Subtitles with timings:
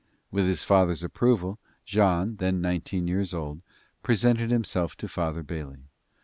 [0.31, 3.61] With his father's approval, Jean, then 19 years old,
[4.01, 5.85] presented himself to Father Bailey.